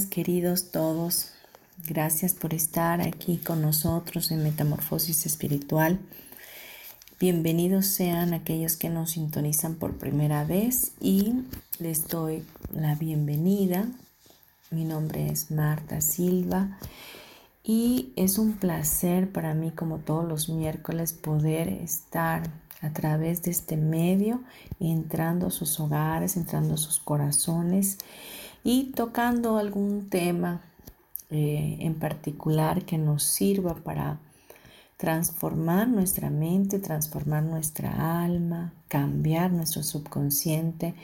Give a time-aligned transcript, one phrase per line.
[0.00, 1.32] Queridos todos.
[1.86, 6.00] Gracias por estar aquí con nosotros en Metamorfosis Espiritual.
[7.20, 11.34] Bienvenidos sean aquellos que nos sintonizan por primera vez y
[11.78, 12.42] les doy
[12.74, 13.86] la bienvenida.
[14.70, 16.78] Mi nombre es Marta Silva
[17.62, 23.50] y es un placer para mí como todos los miércoles poder estar a través de
[23.50, 24.42] este medio
[24.80, 27.98] entrando a sus hogares, entrando a sus corazones
[28.64, 30.62] y tocando algún tema
[31.30, 34.18] eh, en particular que nos sirva para
[34.96, 40.94] transformar nuestra mente, transformar nuestra alma, cambiar nuestro subconsciente,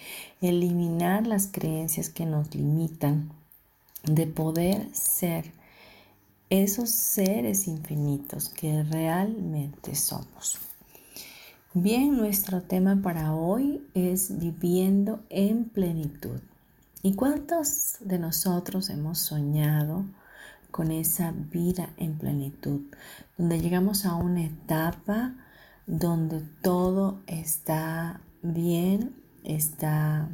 [0.41, 3.33] eliminar las creencias que nos limitan
[4.05, 5.53] de poder ser
[6.51, 10.59] esos seres infinitos que realmente somos.
[11.75, 16.41] Bien, nuestro tema para hoy es viviendo en plenitud.
[17.01, 20.05] ¿Y cuántos de nosotros hemos soñado
[20.73, 22.81] con esa vida en plenitud?
[23.37, 25.37] Donde llegamos a una etapa
[25.87, 29.15] donde todo está bien,
[29.45, 30.29] está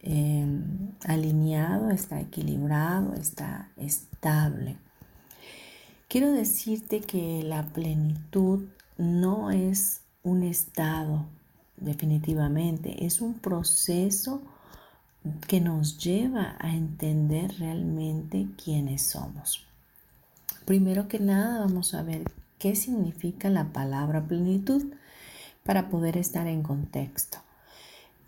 [0.00, 4.78] em, alineado, está equilibrado, está estable.
[6.08, 8.64] Quiero decirte que la plenitud
[8.98, 11.26] no es un estado
[11.76, 14.42] definitivamente, es un proceso
[15.46, 19.64] que nos lleva a entender realmente quiénes somos.
[20.64, 24.92] Primero que nada vamos a ver qué significa la palabra plenitud
[25.64, 27.38] para poder estar en contexto.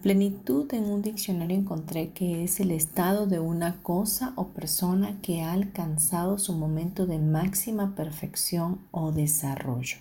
[0.03, 5.43] Plenitud en un diccionario encontré que es el estado de una cosa o persona que
[5.43, 9.97] ha alcanzado su momento de máxima perfección o desarrollo.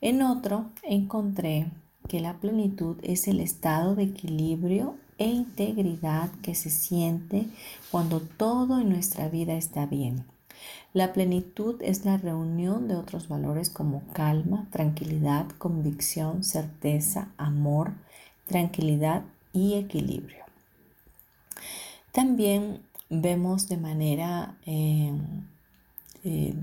[0.00, 1.66] En otro encontré
[2.08, 7.46] que la plenitud es el estado de equilibrio e integridad que se siente
[7.90, 10.24] cuando todo en nuestra vida está bien.
[10.92, 17.92] La plenitud es la reunión de otros valores como calma, tranquilidad, convicción, certeza, amor,
[18.46, 20.44] tranquilidad y equilibrio.
[22.12, 25.12] También vemos de manera eh,
[26.24, 26.54] eh,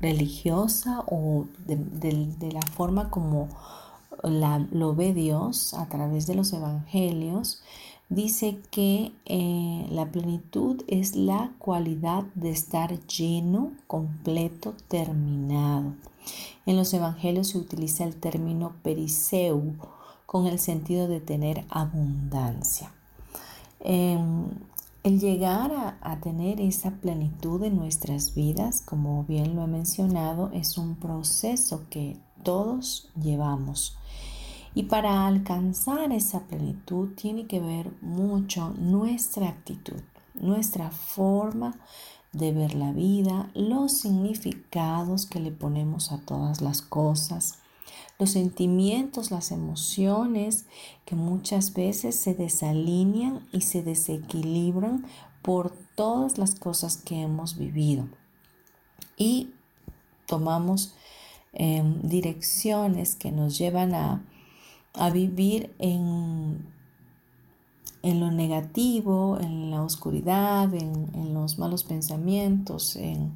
[0.00, 3.48] religiosa o de, la forma como
[4.30, 7.62] lo ve Dios a través de los evangelios,
[8.08, 15.94] dice que eh, la plenitud es la cualidad de estar lleno, completo, terminado.
[16.66, 19.74] En los evangelios se utiliza el término periseu
[20.26, 22.92] con el sentido de tener abundancia.
[23.80, 24.46] Em,
[25.02, 30.50] el llegar a, a, tener esa plenitud en nuestras vidas, como bien lo he mencionado,
[30.54, 33.98] es un proceso que todos llevamos.
[34.74, 40.00] Y para alcanzar esa plenitud tiene que ver mucho nuestra actitud,
[40.34, 41.76] nuestra forma
[42.32, 47.58] de ver la vida, los significados que le ponemos a todas las cosas,
[48.18, 50.66] los sentimientos, las emociones
[51.04, 55.06] que muchas veces se desalinean y se desequilibran
[55.42, 58.08] por todas las cosas que hemos vivido.
[59.16, 59.50] Y
[60.26, 60.94] tomamos
[61.52, 64.24] em, direcciones que nos llevan a
[64.94, 66.66] a vivir en,
[68.02, 73.32] en lo negativo, en la oscuridad, en, los malos pensamientos, en,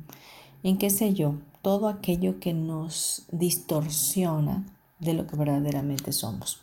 [0.63, 4.65] en qué sé yo, todo aquello que nos distorsiona
[5.01, 6.61] de lo que verdaderamente somos.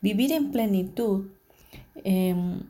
[0.00, 1.26] Vivir en plenitud
[2.04, 2.62] em,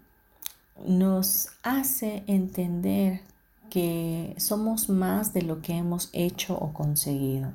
[0.86, 3.22] nos hace entender
[3.70, 7.52] que somos más de lo que hemos hecho o conseguido.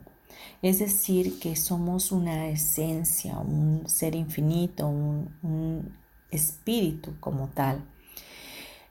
[0.62, 5.96] Es decir, que somos una esencia, un ser infinito, un,
[6.32, 7.86] espíritu como tal.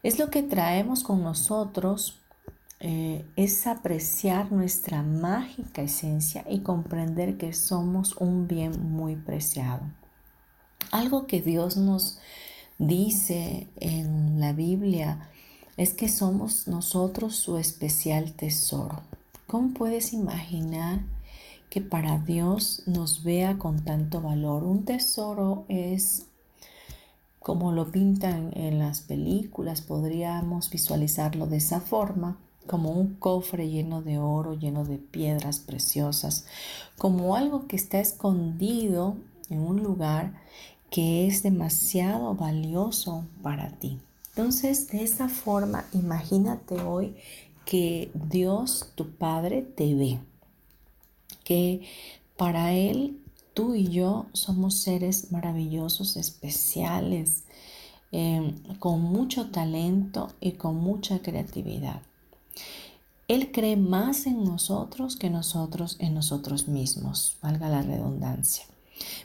[0.03, 2.21] Es lo que traemos con nosotros
[2.81, 9.83] eh, es apreciar nuestra mágica esencia y comprender que somos un bien muy preciado.
[10.91, 12.19] Algo que Dios nos
[12.79, 15.29] dice en la Biblia
[15.77, 19.03] es que somos nosotros su especial tesoro.
[19.47, 21.01] ¿Cómo puedes imaginar
[21.75, 24.63] que para Dios nos vea con tanto valor?
[24.63, 26.27] Un tesoro es
[27.41, 32.39] como lo pintan en las películas, podríamos visualizarlo de esa forma
[32.69, 36.47] como un cofre lleno de oro, lleno de piedras preciosas,
[36.97, 39.17] como algo que está escondido
[39.51, 40.33] en un lugar
[40.91, 43.99] que es demasiado valioso para ti.
[44.29, 47.17] Entonces, de esa forma, imagínate hoy
[47.65, 50.21] que Dios, tu Padre, te ve,
[51.45, 51.83] que
[52.37, 53.21] para Él
[53.55, 57.45] tú y yo somos seres maravillosos, especiales,
[58.13, 62.03] eh, con mucho talento y con mucha creatividad.
[63.27, 68.65] Él cree más en nosotros que nosotros en nosotros mismos, valga la redundancia.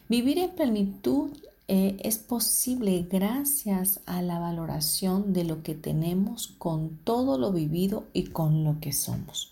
[0.08, 1.32] Vivir en plenitud
[1.68, 8.06] eh, es posible gracias a la valoración de lo que tenemos con todo lo vivido
[8.14, 9.52] y con lo que somos.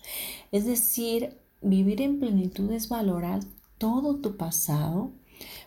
[0.50, 3.40] Es decir, vivir en plenitud es valorar
[3.78, 5.10] todo tu pasado,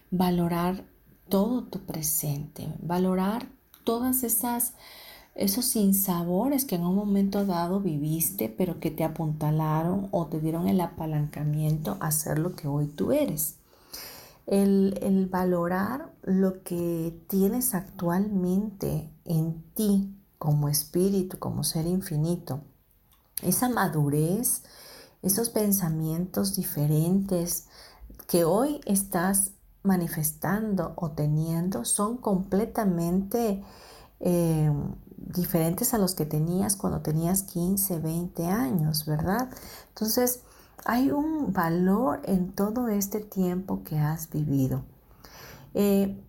[0.10, 0.86] valorar
[1.30, 3.48] todo tu presente, valorar
[3.84, 4.74] todas esas
[5.36, 10.68] esos sinsabores que en un momento dado viviste, pero que te apuntalaron o te dieron
[10.68, 13.56] el apalancamiento a ser lo que hoy tú eres.
[14.46, 22.62] El, el valorar lo que tienes actualmente en ti como espíritu, como ser infinito.
[23.42, 24.64] Esa madurez,
[25.22, 27.68] esos pensamientos diferentes
[28.28, 29.52] que hoy estás
[29.84, 33.64] manifestando o teniendo son completamente
[34.20, 34.72] eh,
[35.18, 39.50] diferentes a los que tenías cuando tenías 15, 20 años, ¿verdad?
[39.90, 40.42] Entonces,
[40.86, 44.84] hay un valor en todo este tiempo que has vivido.
[45.74, 46.20] Eh,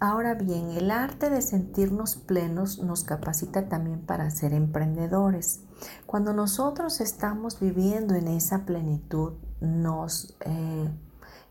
[0.00, 5.60] ahora bien, el arte de sentirnos plenos nos capacita también para ser emprendedores.
[6.06, 10.90] Cuando nosotros estamos viviendo en esa plenitud, nos eh,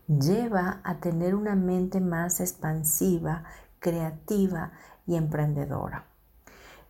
[0.06, 3.44] lleva a tener una mente más expansiva,
[3.78, 4.72] creativa
[5.06, 6.06] y emprendedora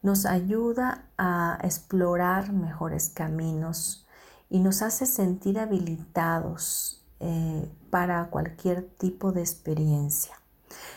[0.02, 4.06] nos ayuda a explorar mejores caminos
[4.50, 10.34] y nos hace sentir habilitados eh, para cualquier tipo de experiencia.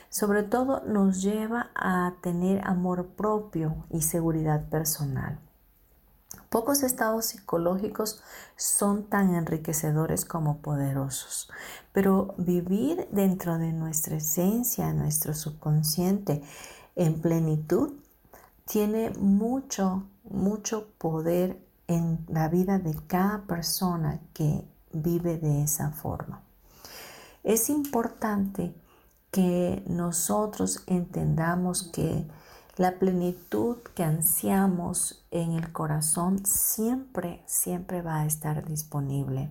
[0.09, 5.39] Sobre todo nos lleva a tener amor propio y seguridad personal.
[6.55, 8.21] Pocos estados psicológicos
[8.55, 11.51] son tan enriquecedores como poderosos,
[11.91, 16.41] pero vivir dentro de nuestra esencia, nuestro subconsciente,
[16.95, 17.95] en plenitud,
[18.63, 24.63] tiene mucho, mucho poder en la vida de cada persona que
[24.93, 26.41] vive de esa forma.
[27.43, 28.73] Es importante
[29.29, 32.25] que nosotros entendamos que
[32.77, 39.49] la plenitud que ansiamos en el corazón siempre, siempre va a estar disponible.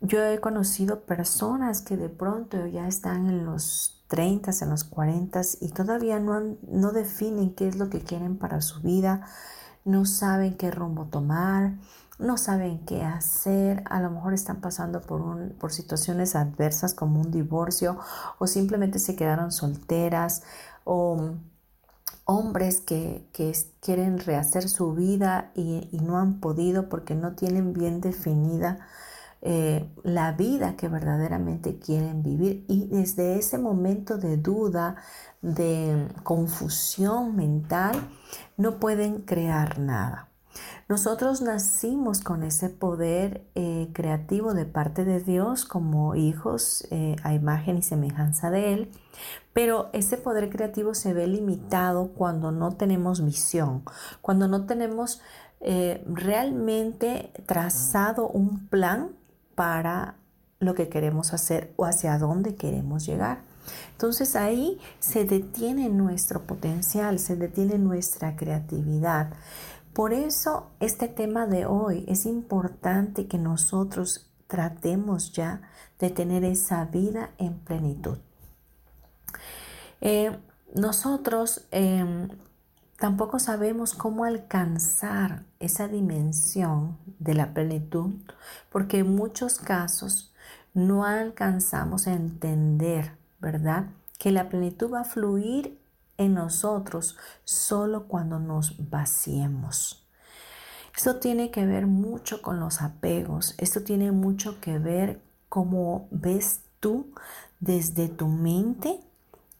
[0.00, 5.40] Yo he conocido personas que de pronto ya están en los 30, en los 40
[5.60, 9.26] y todavía no, no definen qué es lo que quieren para su vida,
[9.84, 11.74] no saben qué rumbo tomar,
[12.18, 17.20] no saben qué hacer, a lo mejor están pasando por, un, por situaciones adversas como
[17.20, 17.98] un divorcio
[18.38, 20.42] o simplemente se quedaron solteras
[20.84, 21.34] o
[22.30, 23.26] hombres que,
[23.80, 28.86] quieren rehacer su vida y, no han podido porque no tienen bien definida
[29.42, 34.96] eh, la vida que verdaderamente quieren vivir y desde ese momento de duda,
[35.42, 37.96] de confusión mental,
[38.56, 40.28] no pueden crear nada.
[40.88, 47.32] Nosotros nacimos con ese poder eh, creativo de parte de Dios como hijos eh, a
[47.32, 48.90] imagen y semejanza de Él,
[49.52, 53.84] pero ese poder creativo se ve limitado cuando no tenemos visión,
[54.20, 55.20] cuando no tenemos
[55.60, 59.10] realmente trazado un plan
[59.54, 60.16] para
[60.58, 63.42] lo que queremos hacer o hacia dónde queremos llegar.
[63.92, 69.34] Entonces ahí se detiene nuestro potencial, se detiene nuestra creatividad.
[69.92, 75.60] Por eso este tema de hoy es importante que nosotros tratemos ya
[75.98, 78.18] de tener esa vida en plenitud.
[80.00, 80.36] Eh,
[80.74, 82.28] nosotros em,
[83.00, 88.12] Tampoco sabemos cómo alcanzar esa dimensión de la plenitud
[88.70, 90.34] porque en muchos casos
[90.74, 93.86] no alcanzamos a entender, ¿verdad?
[94.18, 95.80] Que la plenitud va a fluir
[96.18, 100.06] en nosotros solo cuando nos vaciemos.
[100.94, 106.60] Esto tiene que ver mucho con los apegos, esto tiene mucho que ver cómo ves
[106.80, 107.14] tú
[107.60, 109.00] desde tu mente,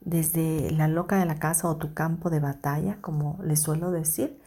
[0.01, 4.41] desde la loca de la casa o tu campo de batalla, como le suelo decir,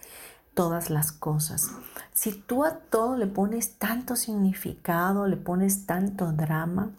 [0.53, 1.71] todas las cosas.
[2.13, 6.91] Si tú a todo le pones tanto significado, le pones tanto drama,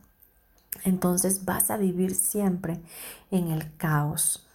[0.84, 2.80] entonces vas a vivir siempre
[3.30, 4.46] en el caos.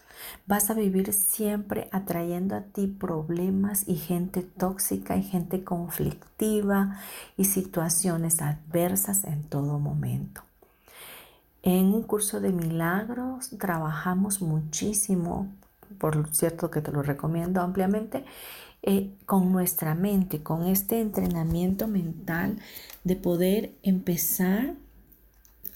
[0.45, 6.99] Vas a vivir siempre atrayendo a ti problemas y gente tóxica y gente conflictiva
[7.37, 10.48] y situaciones adversas en todo momento.
[11.63, 15.51] En un curso de milagros trabajamos muchísimo,
[15.97, 18.23] por cierto que te lo recomiendo ampliamente,
[18.81, 22.57] eh, con nuestra mente, con este entrenamiento mental
[23.03, 24.75] de poder empezar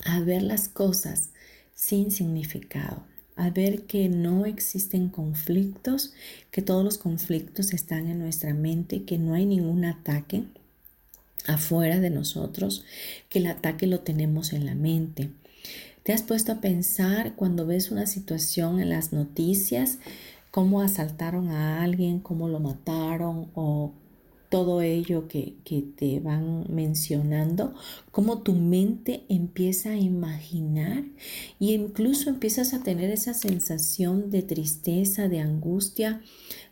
[0.06, 1.32] a ver las cosas
[1.76, 3.04] sin significado,
[3.36, 6.14] a ver que no existen conflictos,
[6.50, 10.46] que todos los conflictos están en nuestra mente, que no hay ningún ataque
[11.46, 12.86] afuera de nosotros,
[13.28, 15.32] que el ataque lo tenemos en la mente.
[16.04, 20.00] ¿Te has puesto a pensar cuando ves una situación en las noticias
[20.52, 23.94] cómo asaltaron a alguien, cómo lo mataron o
[24.50, 27.74] todo ello que, que, te van mencionando,
[28.12, 31.06] cómo tu mente empieza a imaginar
[31.60, 36.22] e incluso empiezas a tener esa sensación de tristeza, de angustia,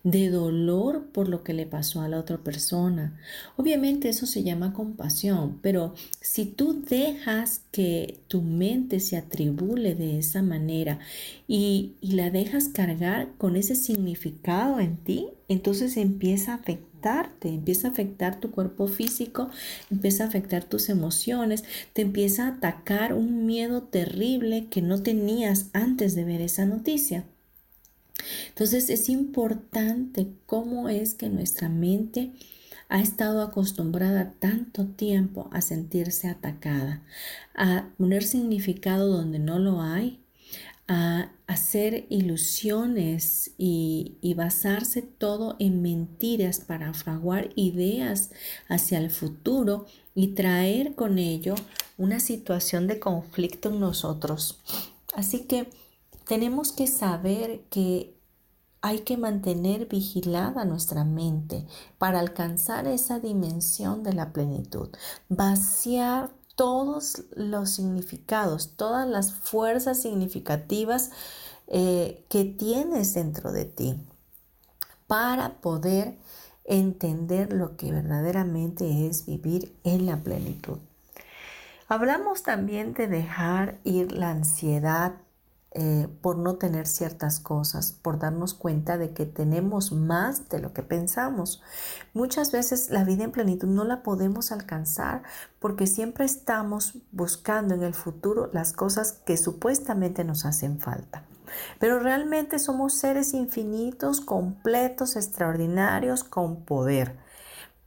[0.03, 3.19] de dolor por lo que le pasó a la otra persona.
[3.55, 10.17] Obviamente eso se llama compasión, pero si tú dejas que tu mente se atribule de
[10.17, 10.99] esa manera
[11.47, 17.87] y, y la dejas cargar con ese significado en ti, entonces empieza a afectarte, empieza
[17.89, 19.49] a afectar tu cuerpo físico,
[19.91, 25.67] empieza a afectar tus emociones, te empieza a atacar un miedo terrible que no tenías
[25.73, 27.25] antes de ver esa noticia.
[28.49, 32.31] Entonces es importante cómo es que nuestra mente
[32.91, 37.01] ha estado acostumbrada tanto tiempo a sentirse atacada,
[37.55, 40.19] a poner significado donde no lo hay,
[40.89, 48.31] a hacer ilusiones y, y, basarse todo en mentiras para fraguar ideas
[48.67, 51.55] hacia el futuro y traer con ello
[51.97, 54.59] una situación de conflicto en nosotros.
[55.13, 55.69] Así que
[56.31, 58.17] tenemos que saber que
[58.79, 64.87] hay que mantener vigilada nuestra mente para alcanzar esa dimensión de la plenitud.
[65.27, 71.11] Vaciar todos los significados, todas las fuerzas significativas
[71.67, 73.99] eh, que tienes dentro de ti
[75.07, 76.17] para poder
[76.63, 80.77] entender lo que verdaderamente es vivir en la plenitud.
[81.89, 85.15] Hablamos también de dejar ir la ansiedad
[85.73, 90.73] eh, por no tener ciertas cosas, por darnos cuenta de que tenemos más de lo
[90.73, 91.63] que pensamos.
[92.13, 95.23] Muchas veces la vida en plenitud no la podemos alcanzar
[95.59, 101.23] porque siempre estamos buscando en el futuro las cosas que supuestamente nos hacen falta.
[101.79, 107.17] Pero realmente somos seres infinitos, completos, extraordinarios, con poder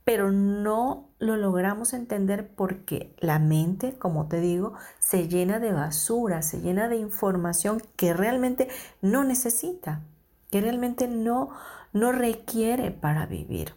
[0.04, 6.42] pero no lo logramos entender porque la mente, como te digo, se llena de basura,
[6.42, 8.68] se llena de información que realmente
[9.02, 10.02] no necesita,
[10.50, 11.50] que realmente no,
[11.92, 13.74] no requiere para vivir.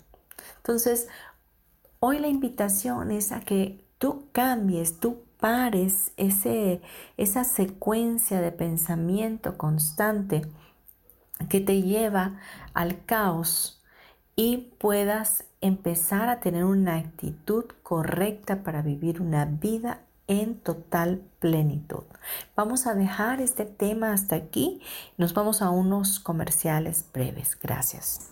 [0.57, 1.07] Entonces,
[1.99, 6.81] hoy la invitación es a que tú cambies, tú pares ese,
[7.15, 10.41] esa secuencia de pensamiento constante
[11.49, 12.39] que te lleva
[12.73, 13.76] al caos
[14.37, 22.03] y puedas empezar a tener una actitud correcta para vivir una vida en total plenitud.
[22.55, 24.81] Vamos a dejar este tema hasta aquí.
[25.17, 27.57] Nos vamos a unos comerciales breves.
[27.59, 28.31] Gracias.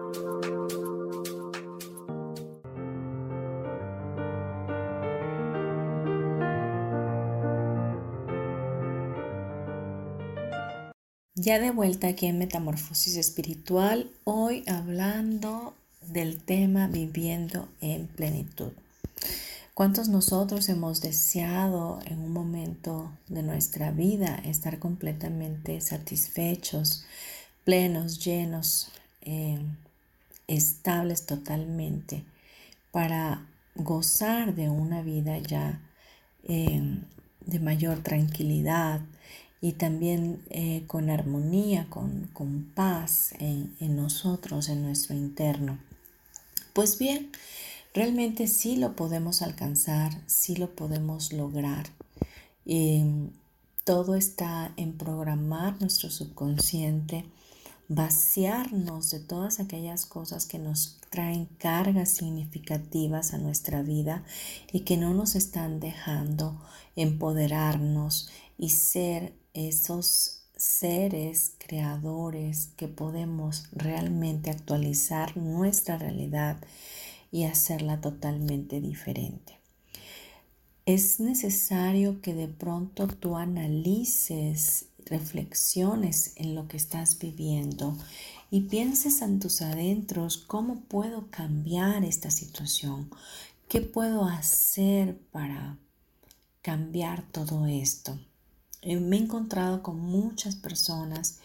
[11.43, 18.71] Ya de vuelta aquí en Metamorfosis Espiritual, hoy hablando del tema viviendo en plenitud.
[19.73, 27.05] ¿Cuántos nosotros hemos deseado en un momento de nuestra vida estar completamente satisfechos,
[27.63, 28.91] plenos, llenos,
[29.23, 29.57] eh,
[30.47, 32.23] estables totalmente
[32.91, 35.81] para gozar de una vida ya
[36.43, 36.99] eh,
[37.47, 39.01] de mayor tranquilidad,
[39.61, 45.77] y también eh, con armonía, con, paz en, nosotros, en nuestro interno.
[46.73, 47.31] Pues bien,
[47.93, 51.87] realmente sí lo podemos alcanzar, sí lo podemos lograr.
[53.83, 57.25] todo está en programar nuestro subconsciente,
[57.87, 64.23] vaciarnos de todas aquellas cosas que nos traen cargas significativas a nuestra vida
[64.71, 66.59] y que no nos están dejando
[66.95, 76.57] empoderarnos y ser esos seres creadores que podemos realmente actualizar nuestra realidad
[77.31, 79.57] y hacerla totalmente diferente.
[80.85, 87.97] Es necesario que de pronto tú analices, reflexiones en lo que estás viviendo
[88.49, 93.09] y pienses en tus adentros cómo puedo cambiar esta situación,
[93.67, 95.77] qué puedo hacer para
[96.61, 98.19] cambiar todo esto.
[98.81, 101.39] Eh, me he encontrado con muchas personas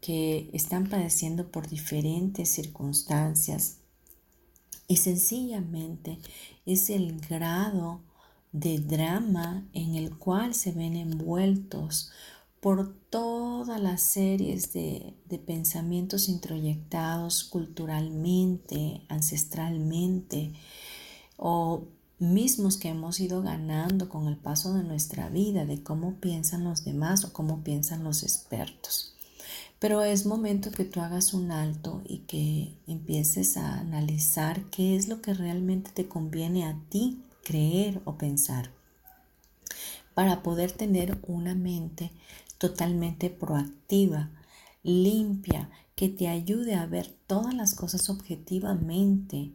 [0.00, 3.78] que están padeciendo por diferentes circunstancias
[4.86, 6.18] y sencillamente
[6.66, 8.00] es el grado
[8.52, 12.12] de drama en el cual se ven envueltos
[12.60, 20.52] por todas las series de, de, pensamientos introyectados culturalmente, ancestralmente
[21.36, 21.84] o
[22.24, 26.84] mismos que hemos ido ganando con el paso de nuestra vida, de cómo piensan los
[26.84, 29.14] demás o cómo piensan los expertos.
[29.78, 35.08] Pero es momento que tú hagas un alto y que empieces a analizar qué es
[35.08, 38.70] lo que realmente te conviene a ti creer o pensar
[40.14, 42.10] para poder tener una mente
[42.58, 44.30] totalmente proactiva,
[44.82, 49.52] limpia, que te ayude a ver todas las cosas objetivamente,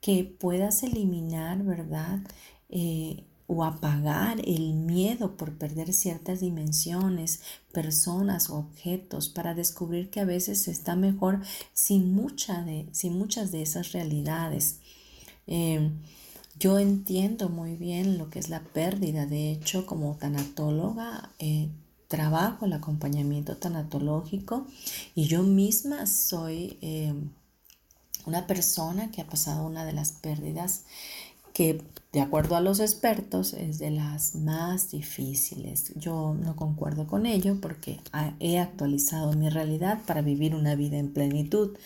[0.00, 2.20] que puedas eliminar, ¿verdad?
[2.68, 7.40] Eh, o apagar el miedo por perder ciertas dimensiones,
[7.72, 11.40] personas o objetos para descubrir que a veces está mejor
[11.72, 14.80] sin, mucha de, sin muchas de esas realidades.
[15.46, 15.98] Em,
[16.58, 19.24] yo entiendo muy bien lo que es la pérdida.
[19.24, 21.70] De hecho, como tanatóloga, eh,
[22.06, 24.66] trabajo el acompañamiento tanatológico
[25.14, 26.78] y yo misma soy
[28.26, 30.84] una persona que ha pasado una de las pérdidas
[31.52, 35.92] que de acuerdo a los expertos es de las más difíciles.
[35.96, 38.00] Yo no concuerdo con ello porque
[38.40, 41.76] he actualizado mi realidad para vivir una vida en plenitud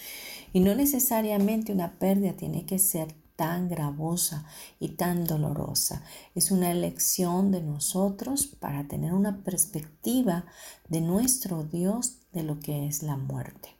[0.52, 4.44] y no necesariamente una pérdida tiene que ser tan gravosa
[4.78, 6.04] y tan dolorosa.
[6.34, 10.44] Es una elección de nosotros para tener una perspectiva
[10.88, 13.70] de nuestro Dios de lo que es la muerte.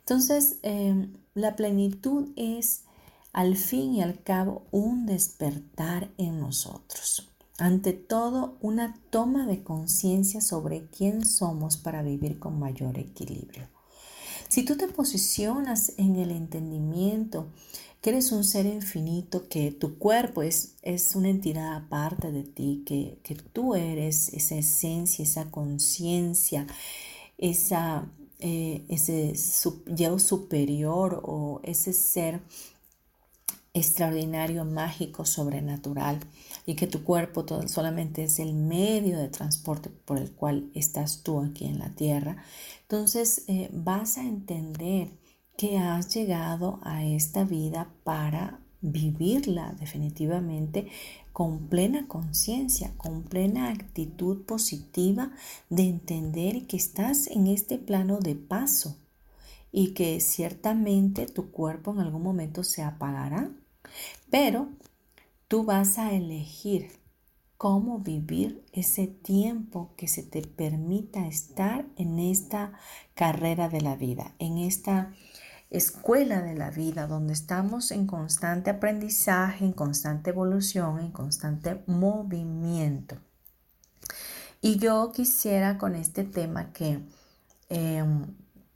[0.00, 2.82] Entonces, em, la plenitud es
[3.32, 7.30] al fin y al cabo un despertar en nosotros.
[7.58, 13.68] Ante todo, una toma de conciencia sobre quién somos para vivir con mayor equilibrio.
[14.48, 17.48] Si tú te posicionas en el entendimiento
[18.00, 22.82] que eres un ser infinito, que tu cuerpo es, es una entidad aparte de ti,
[22.86, 26.66] que, que tú eres esa esencia, esa conciencia,
[27.38, 28.08] esa
[28.40, 29.34] eh, ese
[29.86, 32.40] yo superior o ese ser
[33.74, 36.20] extraordinario, mágico, sobrenatural
[36.66, 41.40] y que tu cuerpo solamente es el medio de transporte por el cual estás tú
[41.40, 42.42] aquí en la tierra,
[42.82, 45.10] entonces eh, vas a entender
[45.56, 50.88] que has llegado a esta vida para vivirla definitivamente
[51.38, 55.30] con plena conciencia, con plena actitud positiva
[55.70, 58.96] de entender que estás en este plano de paso
[59.70, 63.52] y que ciertamente tu cuerpo en algún momento se apagará,
[64.30, 64.70] pero
[65.46, 66.90] tú vas a elegir
[67.56, 72.72] cómo vivir ese tiempo que se te permita estar en esta
[73.14, 75.14] carrera de la vida, en esta
[75.70, 83.16] escuela de la vida donde estamos en constante aprendizaje, en constante evolución, en constante movimiento.
[84.60, 87.00] Y yo quisiera con este tema que
[87.68, 88.26] em,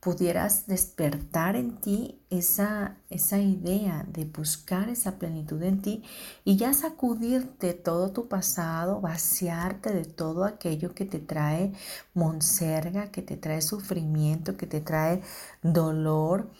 [0.02, 6.02] pudieras despertar en ti esa, esa idea de buscar esa plenitud en ti
[6.44, 11.72] y ya sacudirte todo tu pasado, vaciarte de todo aquello que te trae
[12.14, 15.22] monserga, que te trae sufrimiento, que te trae
[15.62, 16.50] dolor,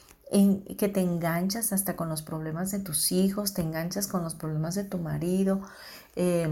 [0.79, 4.75] que te enganchas hasta con los problemas de tus hijos, te enganchas con los problemas
[4.75, 5.61] de tu marido.
[6.16, 6.49] Eh,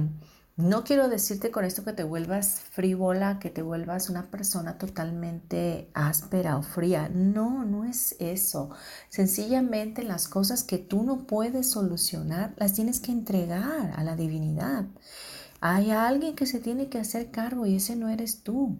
[0.56, 5.88] no quiero decirte con esto que te vuelvas frívola, que te vuelvas una persona totalmente
[5.94, 7.08] áspera o fría.
[7.08, 8.70] No, no es eso.
[9.08, 14.84] Sencillamente las cosas que tú no puedes solucionar las tienes que entregar a la divinidad.
[15.60, 18.78] Hay alguien que se tiene que hacer cargo y ese no eres tú.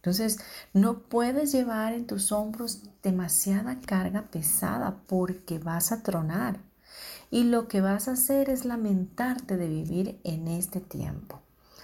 [0.00, 0.38] Entonces,
[0.72, 6.58] no puedes llevar en tus hombros demasiada carga pesada porque vas a tronar
[7.30, 11.40] y lo que vas a hacer es lamentarte de vivir en este tiempo,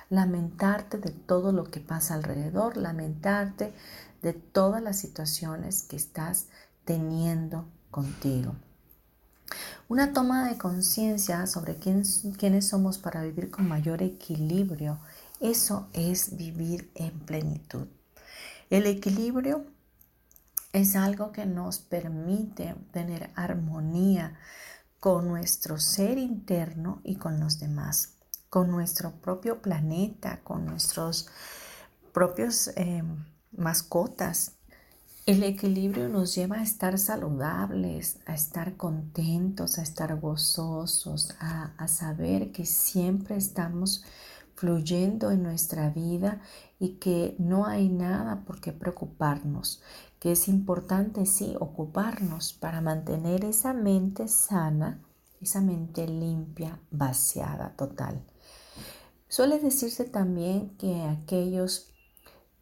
[0.09, 3.75] lamentarte de todo lo que pasa alrededor, lamentarte
[4.23, 6.47] de todas las situaciones que estás
[6.87, 8.55] teniendo contigo.
[9.89, 12.03] Una toma de conciencia sobre quién,
[12.39, 14.99] quiénes somos para vivir con mayor equilibrio,
[15.39, 17.87] eso es vivir en plenitud.
[18.69, 19.65] El equilibrio
[20.73, 24.39] es algo que nos permite tener armonía
[24.99, 28.17] con nuestro ser interno y con los demás,
[28.51, 31.29] con nuestro propio planeta, con nuestros
[32.13, 33.05] propios eh,
[33.53, 34.57] mascotas.
[35.27, 42.51] El equilibrio nos lleva a estar saludables, a estar contentos, a estar gozosos, a saber
[42.51, 44.05] que siempre estamos
[44.57, 46.41] fluyendo en nuestra vida
[46.79, 49.83] y que no hay nada por qué preocuparnos,
[50.19, 55.03] que es importante sí ocuparnos para mantener esa mente sana,
[55.41, 58.23] esa mente limpia, vaciada total.
[59.29, 61.93] Suele decirse también que aquellos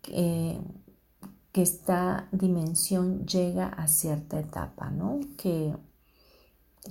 [0.02, 0.60] que,
[1.52, 5.20] esta dimensión llega a cierta etapa, ¿no?
[5.38, 5.72] Que,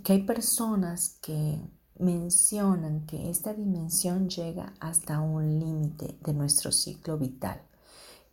[0.05, 1.59] que hay personas que
[1.99, 7.62] mencionan que esta dimensión llega hasta un límite de nuestro ciclo vital,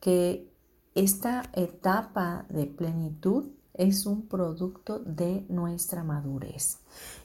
[0.00, 0.50] que
[0.94, 6.78] esta etapa de plenitud es un producto de nuestra madurez.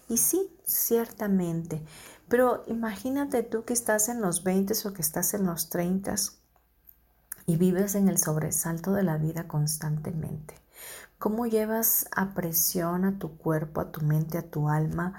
[0.07, 1.83] Y sí, ciertamente,
[2.27, 6.15] pero imagínate tú que estás en los 20 o que estás en los 30
[7.47, 10.55] y vives en el sobresalto de la vida constantemente.
[11.17, 15.13] ¿Cómo llevas a presión a tu cuerpo, a tu mente, a tu alma?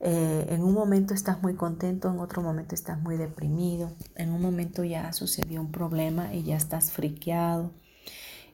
[0.00, 4.42] Eh, en un momento estás muy contento, en otro momento estás muy deprimido, en un
[4.42, 7.72] momento ya sucedió un problema y ya estás friqueado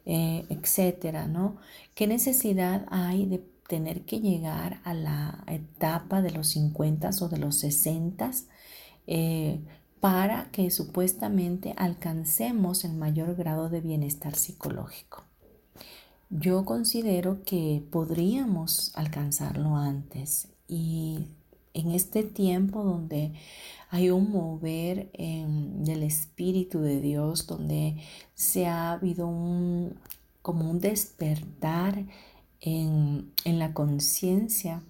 [0.06, 1.58] eh, etcétera, ¿no?
[1.94, 7.38] ¿Qué necesidad hay de tener que llegar a la etapa de los 50 o de
[7.38, 8.30] los 60
[9.06, 9.60] eh,
[10.00, 15.24] para que supuestamente alcancemos el mayor grado de bienestar psicológico?
[16.30, 21.26] Yo considero que podríamos alcanzarlo antes y
[21.74, 23.32] en este tiempo donde
[23.90, 27.96] hay un mover del Espíritu de Dios, donde
[28.34, 29.94] se ha habido un,
[30.42, 32.04] como un despertar
[32.60, 34.82] en, en la conciencia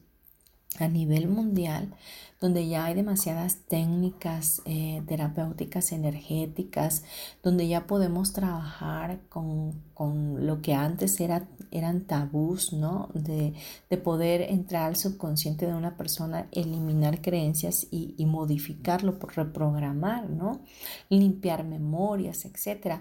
[0.78, 1.94] a nivel mundial,
[2.40, 7.04] donde ya hay demasiadas técnicas eh, terapéuticas energéticas,
[7.42, 13.08] donde ya podemos trabajar con, con lo que antes era, eran tabús, ¿no?
[13.14, 13.54] De,
[13.88, 20.28] de, poder entrar al subconsciente de una persona, eliminar creencias y, y modificarlo, por reprogramar,
[20.28, 20.60] ¿no?
[21.08, 23.00] Limpiar memorias, etc.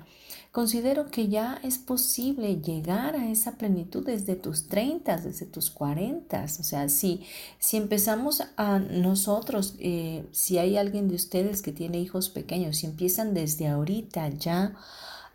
[0.52, 6.44] Considero que ya es posible llegar a esa plenitud desde tus 30, desde tus 40.
[6.44, 7.24] O sea, si,
[7.60, 12.88] si empezamos a nosotros, eh, si hay alguien de ustedes que tiene hijos pequeños, si
[12.88, 14.76] empiezan desde ahorita ya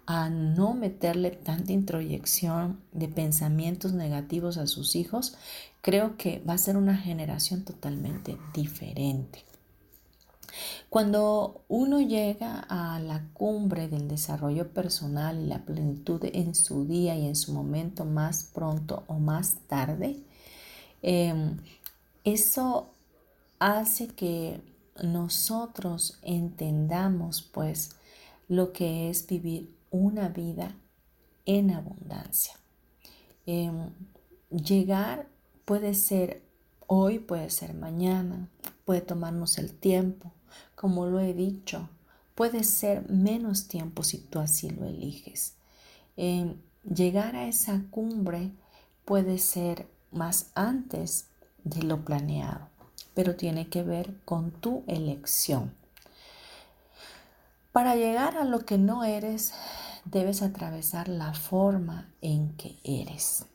[0.07, 5.37] a no meterle tanta introyección de pensamientos negativos a sus hijos,
[5.81, 9.45] creo que va a ser una generación totalmente diferente.
[10.89, 17.17] Cuando uno llega a la cumbre del desarrollo personal y la plenitud en su día
[17.17, 20.23] y en su momento más pronto o más tarde,
[21.03, 21.59] em,
[22.23, 22.91] eso
[23.59, 24.61] hace que
[25.03, 27.97] nosotros entendamos pues
[28.49, 30.75] lo que es vivir una vida
[31.47, 32.55] en abundancia.
[33.47, 33.91] Em,
[34.51, 35.29] llegar
[35.65, 36.43] puede ser
[36.89, 38.49] hoy, puede ser mañana,
[38.85, 40.33] puede tomarnos el tiempo,
[40.75, 41.89] como lo he dicho,
[42.35, 45.55] puede ser menos tiempo si tú así lo eliges.
[46.17, 48.51] Em, llegar a esa cumbre
[49.05, 51.27] puede ser más antes
[51.63, 52.69] de lo planeado,
[53.15, 55.73] pero tiene que ver con tu elección.
[57.71, 59.53] Para llegar a lo que no eres,
[60.05, 63.47] debes atravesar la forma en que eres.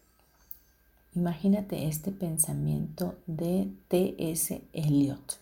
[1.16, 4.62] Imagínate este pensamiento de T.S.
[4.74, 5.40] Eliot.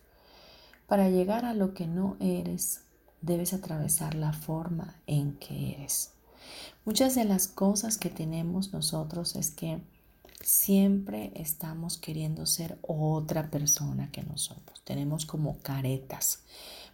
[0.88, 2.82] Para llegar a lo que no eres,
[3.22, 6.12] debes atravesar la forma en que eres.
[6.86, 9.82] Muchas de las cosas que tenemos nosotros es que
[10.42, 14.82] siempre estamos queriendo ser otra persona que nosotros.
[14.86, 16.44] Tenemos como caretas,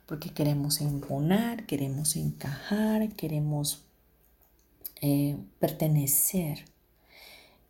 [0.08, 3.84] porque queremos imponer, queremos encajar, queremos
[5.06, 6.64] eh, pertenecer.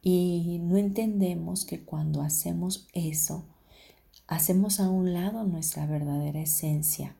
[0.03, 3.43] Y no entendemos que cuando hacemos eso,
[4.27, 7.15] hacemos a un lado nuestra verdadera esencia.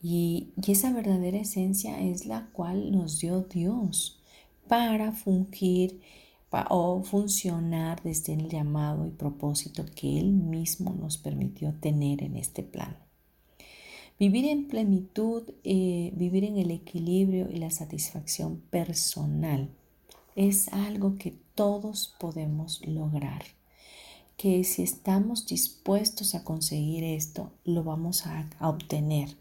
[0.00, 4.18] Y, y esa verdadera esencia es la cual nos dio Dios
[4.66, 6.00] para fungir
[6.70, 12.62] o funcionar desde el llamado y propósito que Él mismo nos permitió tener en este
[12.62, 13.07] plano.
[14.18, 19.68] Vivir en plenitud, eh, vivir en el equilibrio y la satisfacción personal
[20.34, 23.44] es algo que todos podemos lograr.
[24.36, 29.36] Que si estamos dispuestos a conseguir esto, lo vamos a, a obtener.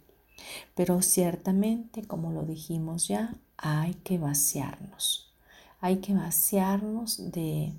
[0.75, 5.33] Pero ciertamente, como lo dijimos ya, hay que vaciarnos.
[5.81, 7.73] Hay que vaciarnos de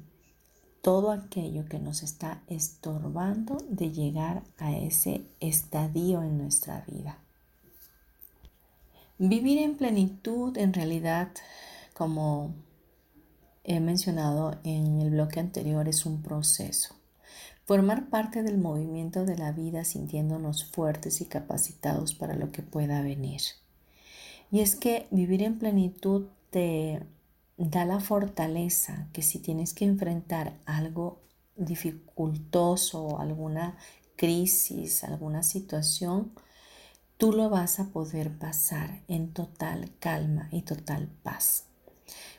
[0.88, 7.18] todo aquello que nos está estorbando de llegar a ese estadio en nuestra vida.
[9.18, 11.28] Vivir en plenitud en realidad,
[11.92, 12.54] como
[13.64, 16.94] he mencionado en el bloque anterior, es un proceso.
[17.66, 23.02] Formar parte del movimiento de la vida sintiéndonos fuertes y capacitados para lo que pueda
[23.02, 23.42] venir.
[24.50, 27.02] Y es que vivir en plenitud te
[27.58, 31.20] da la fortaleza que si tienes que enfrentar algo
[31.56, 33.76] dificultoso, alguna
[34.16, 36.32] crisis, alguna situación,
[37.16, 41.64] tú lo vas a poder pasar en total calma y total paz.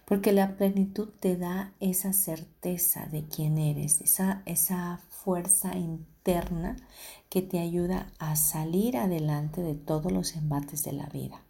[0.06, 6.78] Porque la plenitud te da esa certeza de quién eres, esa, esa fuerza interna
[7.30, 11.44] que te ayuda a salir adelante de todos los embates de la vida.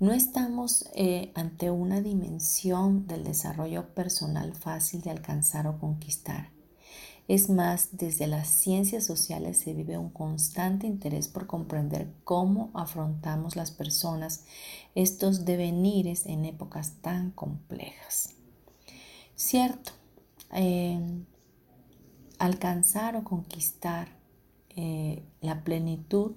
[0.00, 6.50] No estamos eh, ante una dimensión del desarrollo personal fácil de alcanzar o conquistar.
[7.28, 13.56] Es más, desde las ciencias sociales se vive un constante interés por comprender cómo afrontamos
[13.56, 14.44] las personas
[14.96, 18.30] estos devenires en épocas tan complejas.
[19.36, 19.92] Cierto,
[20.52, 21.00] eh,
[22.38, 24.08] alcanzar o conquistar
[24.70, 26.32] eh, la plenitud,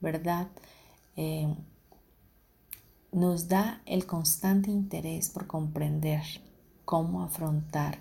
[0.00, 0.48] ¿verdad?
[3.12, 6.22] Nos da el constante interés por comprender
[6.84, 7.98] cómo afrontar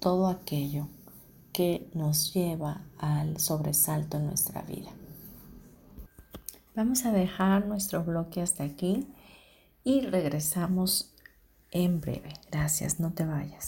[0.00, 0.88] todo aquello
[1.52, 4.90] que nos lleva al sobresalto en nuestra vida.
[6.74, 9.08] Vamos a dejar nuestro bloque hasta aquí
[9.82, 11.14] y regresamos
[11.70, 12.34] en breve.
[12.50, 13.67] Gracias, no te vayas.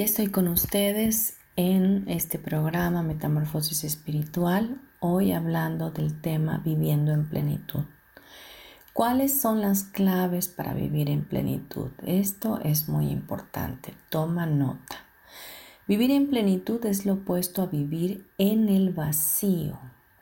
[0.00, 7.28] Ya estoy con ustedes en este programa Metamorfosis Espiritual, hoy hablando del tema viviendo en
[7.28, 7.84] plenitud.
[8.94, 11.90] ¿Cuáles son las claves para vivir en plenitud?
[12.06, 15.04] Esto es muy importante, toma nota.
[15.86, 19.78] Vivir en plenitud es lo opuesto a vivir en el vacío,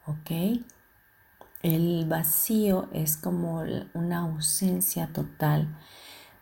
[0.07, 0.61] ¿ok?
[1.63, 3.63] El vacío es como
[3.95, 5.69] una ausencia total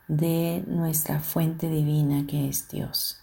[0.08, 3.20] de nuestra fuente divina que es Dios.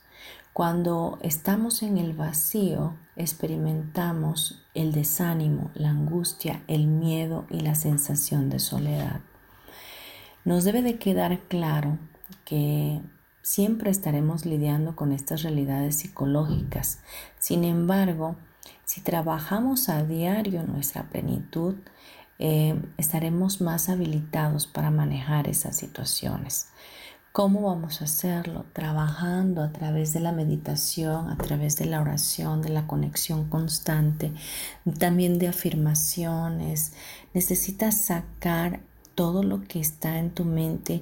[0.53, 8.51] Cuando estamos en el vacío, experimentamos el desánimo, la angustia, el miedo y la sensación
[8.51, 9.21] de soledad.
[10.45, 11.97] Nos debe de quedar claro
[12.45, 13.01] que
[13.41, 16.99] siempre estaremos lidiando con estas realidades psicológicas.
[17.39, 18.35] Sin embargo,
[18.85, 21.75] si trabajamos a diario nuestra plenitud,
[22.37, 26.67] eh, estaremos más habilitados para manejar esas situaciones.
[27.33, 28.63] ¿Cómo vamos a hacerlo?
[28.73, 34.31] Trabajando a través de la meditación, a través de la oración, de la conexión constante,
[34.99, 36.93] también de afirmaciones.
[37.33, 38.81] Necesitas sacar
[39.15, 41.01] todo lo que está en tu mente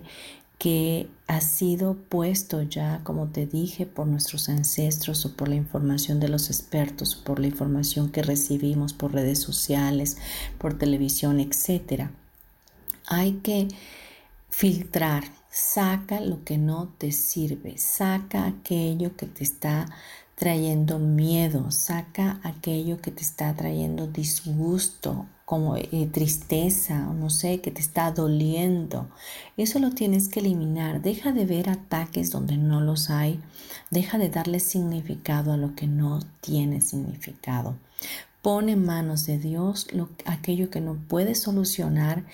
[0.57, 6.21] que ha sido puesto ya, como te dije, por nuestros ancestros o por la información
[6.21, 10.15] de los expertos, por la información que recibimos por redes sociales,
[10.59, 12.09] por televisión, etc.
[13.05, 13.67] Hay que
[14.49, 19.87] filtrar, saca lo que no te sirve, saca aquello que te está
[20.35, 27.71] trayendo miedo, saca aquello que te está trayendo disgusto como eh, tristeza no sé, que
[27.71, 29.09] te está doliendo.
[29.57, 31.01] Eso lo tienes que eliminar.
[31.01, 33.39] Deja de ver ataques donde no los hay.
[33.89, 37.75] Deja de darle significado a lo que no tiene significado.
[38.41, 42.25] Pone en manos de Dios lo, aquello que no puedes solucionar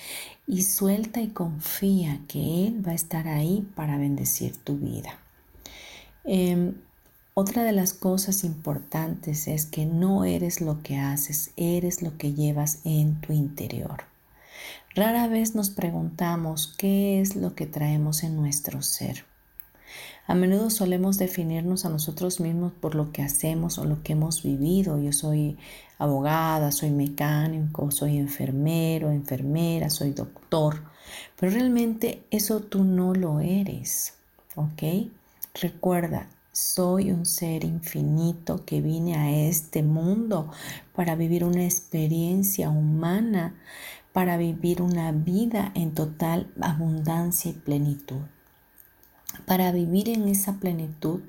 [0.45, 5.19] y suelta y confía que Él va a estar ahí para bendecir tu vida.
[6.23, 6.75] Em,
[7.33, 12.33] otra de las cosas importantes es que no eres lo que haces, eres lo que
[12.33, 14.05] llevas en tu interior.
[14.95, 19.25] Rara vez nos preguntamos qué es lo que traemos en nuestro ser.
[20.25, 24.43] A menudo solemos definirnos a nosotros mismos por lo que hacemos o lo que hemos
[24.43, 24.99] vivido.
[24.99, 25.57] Yo soy
[25.97, 30.83] abogada, soy mecánico, soy enfermero, enfermera, soy doctor.
[31.39, 34.15] Pero realmente eso tú no lo eres,
[34.55, 35.09] ¿ok?
[35.61, 40.51] Recuerda, soy un ser infinito que vine a este mundo
[40.95, 43.55] para vivir una experiencia humana,
[44.11, 48.21] para vivir una vida en total abundancia y plenitud.
[49.45, 51.21] Para vivir en esa plenitud,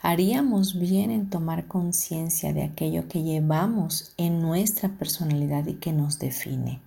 [0.00, 6.18] haríamos bien en tomar conciencia de aquello que llevamos en nuestra personalidad y que nos
[6.18, 6.80] define.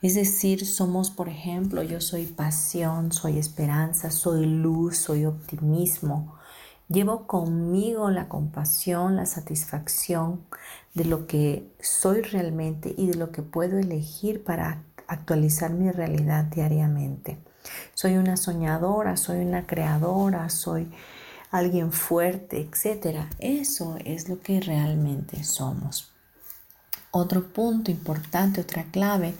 [0.00, 6.38] Es decir, somos, por ejemplo, yo soy pasión, soy esperanza, soy luz, soy optimismo,
[6.88, 10.40] Llevo conmigo la compasión, la satisfacción
[10.94, 16.44] de lo que soy realmente y de lo que puedo elegir para actualizar mi realidad
[16.44, 17.36] diariamente.
[17.94, 20.90] Soy una soñadora, soy una creadora, soy
[21.50, 23.26] alguien fuerte, etc.
[23.38, 26.10] Eso es lo que realmente somos.
[27.10, 29.34] Otro punto importante, otra clave,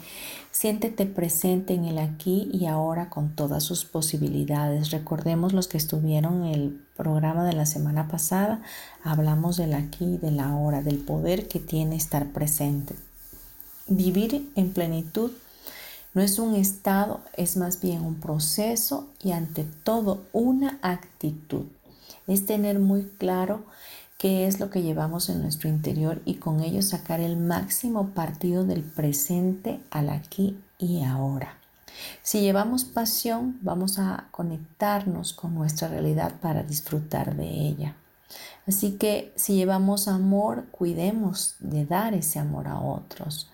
[0.51, 4.89] siéntete presente en el aquí y ahora con todas sus posibilidades.
[4.89, 8.61] Recordemos los que estuvieron en el programa de la semana pasada,
[9.03, 12.95] hablamos del aquí y del ahora, del poder que tiene estar presente.
[13.87, 15.31] Vivir en plenitud
[16.13, 21.65] no es un estado, es más bien un proceso y ante todo una actitud.
[22.27, 23.65] Es tener muy claro
[24.17, 28.65] qué es lo que llevamos en nuestro interior y con ello sacar el máximo partido
[28.65, 31.57] del presente al aquí y ahora.
[32.21, 37.95] Si llevamos pasión, vamos a conectarnos con nuestra realidad para disfrutar de ella.
[38.67, 43.49] Así que si llevamos amor, cuidemos de dar ese amor a otros.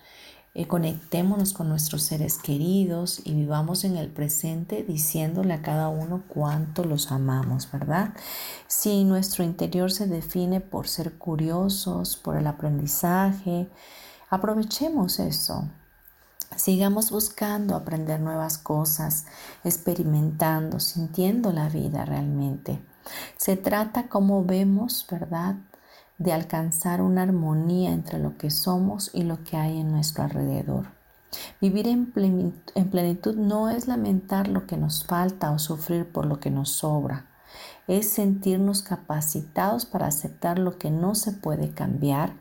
[0.57, 6.23] Eh, conectémonos con nuestros seres queridos y vivamos en el presente diciéndole a cada uno
[6.29, 8.13] cuánto los amamos, ¿verdad?
[8.65, 13.67] Si nuestro interior se define por ser curiosos, por el aprendizaje,
[14.29, 15.67] aprovechemos eso.
[16.55, 19.25] Sigamos buscando aprender nuevas cosas,
[19.65, 22.79] experimentando, sintiendo la vida realmente.
[23.35, 25.57] Se trata como vemos, ¿verdad?
[26.17, 30.87] De alcanzar una armonía entre lo que somos y lo que hay en nuestro alrededor.
[31.59, 36.49] Vivir en plenitud, no es lamentar lo que nos falta o sufrir por lo que
[36.49, 37.25] nos sobra.
[37.87, 42.33] Es sentirnos capacitados para aceptar lo que no se puede cambiar,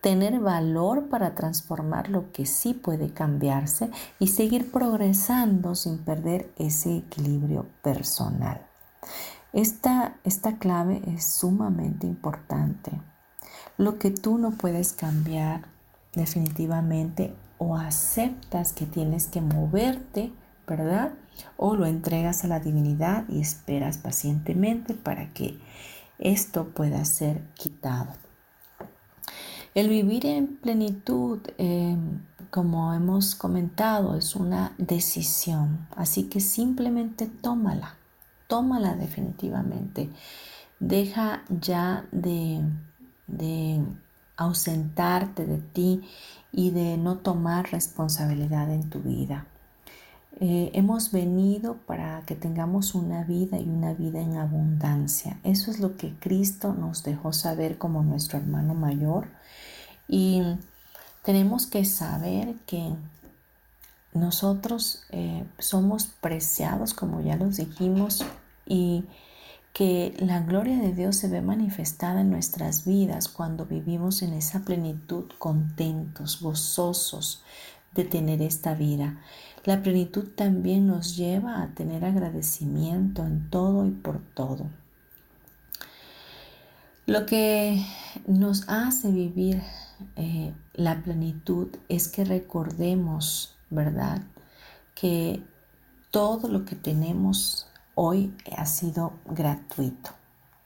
[0.00, 6.96] tener valor para transformar lo que sí puede cambiarse y seguir progresando sin perder ese
[6.96, 8.62] equilibrio personal.
[9.52, 12.92] Esta, esta clave es sumamente importante
[13.78, 15.62] lo que tú no puedes cambiar
[16.12, 20.32] definitivamente o aceptas que tienes que moverte,
[20.66, 21.14] ¿verdad?
[21.56, 25.58] O lo entregas a la divinidad y esperas pacientemente para que
[26.18, 28.12] esto pueda ser quitado.
[29.74, 37.96] El vivir en plenitud, em, como hemos comentado, es una decisión, así que simplemente tómala,
[38.48, 40.10] tómala definitivamente.
[40.80, 42.64] Deja ya de
[43.28, 43.67] de
[44.38, 46.00] ausentarte de ti
[46.50, 49.46] y de no tomar responsabilidad en tu vida.
[50.40, 55.40] Eh, hemos venido para que tengamos una vida y una vida en abundancia.
[55.42, 59.28] Eso es lo que Cristo nos dejó saber como nuestro hermano mayor.
[60.06, 60.42] Y
[61.24, 62.94] tenemos que saber que
[64.14, 68.24] nosotros eh, somos preciados, como ya los dijimos,
[68.64, 69.04] y
[69.78, 74.64] que la gloria de Dios se ve manifestada en nuestras vidas cuando vivimos en esa
[74.64, 77.44] plenitud, contentos, gozosos
[77.94, 79.20] de tener esta vida.
[79.64, 84.66] La plenitud también nos lleva a tener agradecimiento en todo y por todo.
[87.06, 87.80] Lo que
[88.26, 89.62] nos hace vivir
[90.16, 94.22] eh, la plenitud es que recordemos, ¿verdad?
[94.96, 95.40] Que
[96.10, 97.67] todo lo que tenemos
[98.00, 100.10] hoy ha sido gratuito.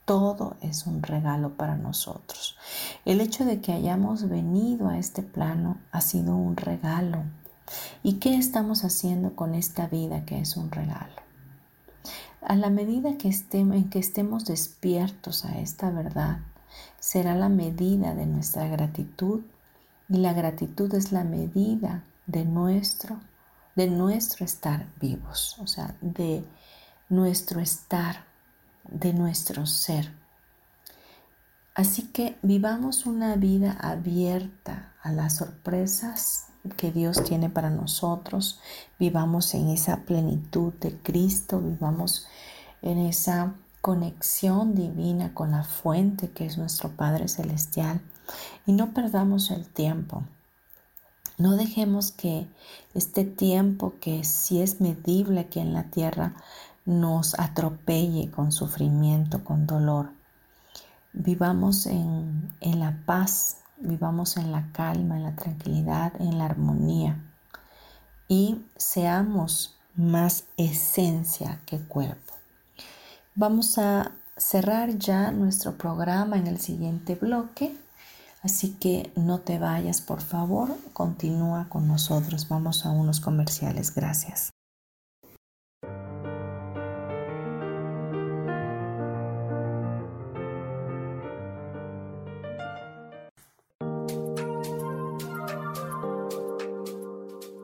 [0.05, 2.55] Todo es un regalo para nosotros.
[3.05, 7.23] El hecho de que hayamos venido a este plano ha sido un regalo.
[8.03, 11.23] ¿Y qué estamos haciendo con esta vida que es un regalo?
[12.43, 16.37] A la medida que estemos, en que estemos despiertos a esta verdad,
[16.99, 19.41] será la medida de nuestra gratitud
[20.07, 23.17] y la gratitud es la medida de nuestro
[23.75, 26.43] de nuestro estar vivos, o sea, de
[27.09, 28.25] nuestro estar,
[28.89, 30.11] de nuestro ser.
[31.75, 36.47] Así que vivamos una vida abierta a las sorpresas
[36.77, 38.59] que Dios tiene para nosotros,
[38.99, 42.27] vivamos en esa plenitud de Cristo, vivamos
[42.81, 48.01] en esa conexión divina con la fuente que es nuestro Padre Celestial
[48.65, 50.23] y no perdamos el tiempo.
[51.37, 52.47] No dejemos que
[52.93, 56.35] este tiempo que sí es medible aquí en la tierra
[56.85, 60.11] nos atropelle con sufrimiento, con dolor.
[61.13, 67.17] Vivamos en, en la paz, vivamos en la calma, en la tranquilidad, en la armonía
[68.27, 72.33] y seamos más esencia que cuerpo.
[73.35, 77.75] Vamos a cerrar ya nuestro programa en el siguiente bloque,
[78.41, 84.52] así que no te vayas por favor, continúa con nosotros, vamos a unos comerciales, gracias.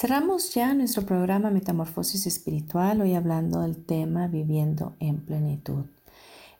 [0.00, 5.86] Cerramos ya nuestro programa Metamorfosis Espiritual, hoy hablando del tema Viviendo en Plenitud.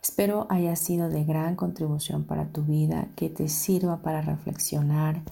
[0.02, 5.22] Espero haya sido de gran contribución para tu vida, que te sirva para reflexionar,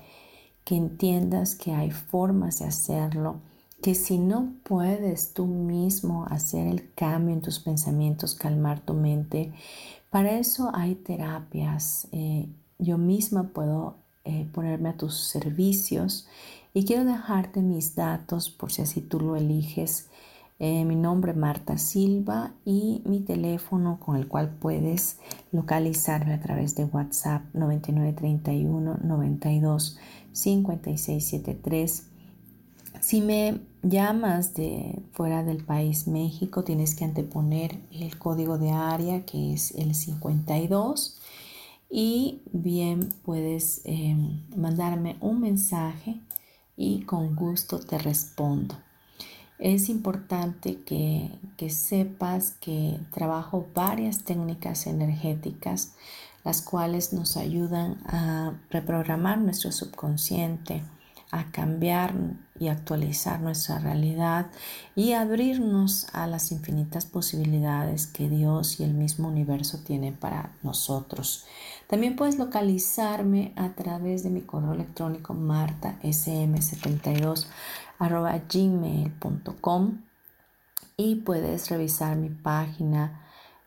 [0.63, 3.41] que entiendas que hay formas de hacerlo
[3.83, 9.53] que si no puedes tú mismo hacer el cambio en tus pensamientos, calmar tu mente,
[10.11, 12.07] para eso hay terapias.
[12.13, 12.49] Eh,
[12.79, 13.97] yo misma puedo
[14.27, 16.27] eh, ponerme a tus servicios
[16.75, 20.09] y quiero dejarte mis datos por si así tú lo eliges.
[20.59, 25.19] Eh, mi nombre es Marta Silva y mi teléfono con el cual puedes
[25.53, 29.99] localizarme a través de WhatsApp 9931 92
[30.33, 32.11] 5673
[33.01, 39.25] si me llamas de fuera del país México, tienes que anteponer el código de área
[39.25, 41.19] que es el 52
[41.91, 46.21] y bien puedes em, mandarme un mensaje
[46.77, 48.75] y con gusto te respondo.
[49.59, 55.95] Es importante que, que sepas que trabajo varias técnicas energéticas,
[56.45, 60.83] las cuales nos ayudan a reprogramar nuestro subconsciente
[61.31, 62.15] a cambiar
[62.59, 64.47] y actualizar nuestra realidad
[64.95, 71.45] y abrirnos a las infinitas posibilidades que Dios y el mismo universo tienen para nosotros.
[71.87, 77.47] También puedes localizarme a través de mi correo electrónico martasm72
[78.53, 79.99] gmail.com
[80.97, 83.23] y puedes revisar mi página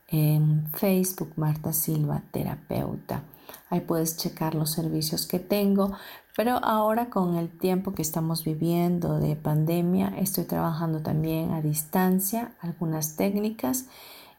[0.07, 3.23] en Facebook Marta Silva Terapeuta.
[3.69, 5.93] Ahí puedes checar los servicios que tengo,
[6.35, 12.53] pero ahora con el tiempo que estamos viviendo de pandemia, estoy trabajando también a distancia
[12.61, 13.85] algunas técnicas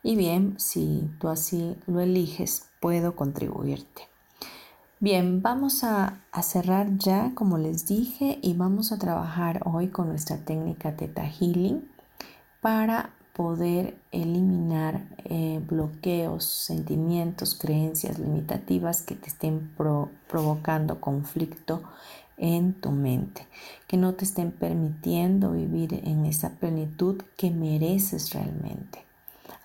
[0.02, 4.08] y bien, si tú así lo eliges, puedo contribuirte.
[4.98, 10.38] Bien, vamos a, cerrar ya, como les dije, y vamos a trabajar hoy con nuestra
[10.38, 11.88] técnica Theta Healing
[12.60, 19.74] para poder eliminar eh, bloqueos, sentimientos, creencias limitativas que te estén
[20.28, 21.82] provocando conflicto
[22.36, 23.46] en tu mente,
[23.86, 29.09] que no te estén permitiendo vivir en esa plenitud que mereces realmente.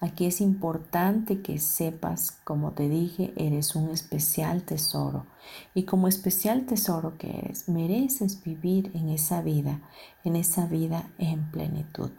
[0.06, 5.26] Aquí es importante que sepas, como te dije, eres un especial tesoro.
[5.74, 9.82] Y como especial tesoro que eres, mereces vivir en esa vida,
[10.24, 12.12] en esa vida en plenitud.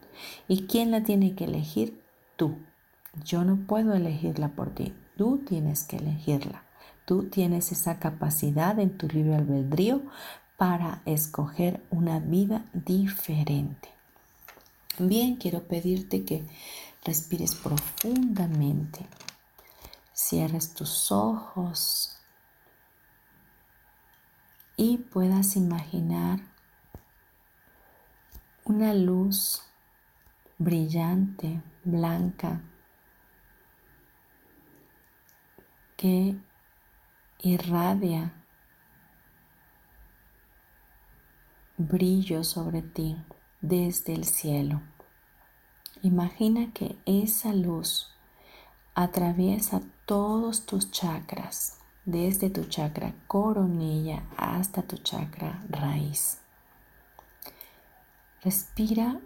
[0.49, 2.03] ¿Y quién la tiene que elegir?
[2.34, 2.57] Tú.
[3.24, 4.93] Yo no puedo elegirla por ti.
[5.16, 6.64] Tú tienes que elegirla.
[7.05, 10.03] Tú tienes esa capacidad en tu libre albedrío
[10.57, 13.91] para escoger una vida diferente.
[14.99, 16.43] Bien, quiero pedirte que
[17.07, 19.07] respires profundamente,
[20.13, 22.19] cierres tus ojos
[24.77, 26.41] y puedas imaginar
[28.65, 29.63] una luz
[30.59, 32.61] brillante, blanca,
[35.97, 36.37] que
[37.39, 38.43] irradia
[41.77, 43.17] brillo sobre ti
[43.61, 44.83] desde el cielo.
[46.07, 48.13] Imagina que esa luz
[48.95, 56.39] atraviesa todos tus chakras, desde tu chakra coronilla hasta tu chakra raíz.
[58.45, 59.19] Respira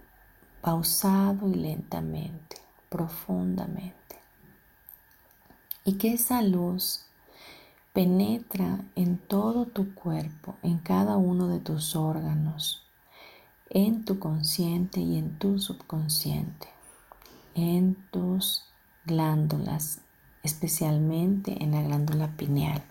[0.62, 2.56] pausado y lentamente,
[2.88, 4.16] profundamente.
[5.84, 7.04] y que esa luz
[7.92, 12.89] penetra en todo tu cuerpo, en cada uno de tus órganos,
[13.70, 16.68] en tu consciente y en tu subconsciente,
[17.54, 18.64] en tus
[19.06, 20.00] glándulas,
[20.42, 22.82] especialmente en la glándula pineal.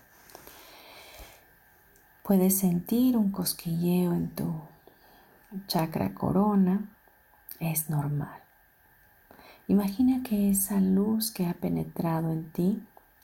[2.22, 4.54] Puedes sentir un cosquilleo en tu
[5.66, 6.88] chakra corona,
[7.58, 8.40] es normal.
[9.68, 12.82] Imagina que esa luz que ha penetrado en ti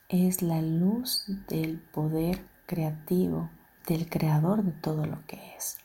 [0.09, 3.49] es la luz del poder creativo,
[3.87, 5.79] del creador de todo lo que es.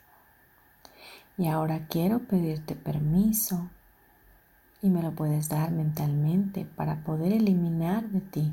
[1.39, 3.71] Y ahora quiero pedirte permiso
[4.83, 8.53] y me lo puedes dar mentalmente para poder eliminar de ti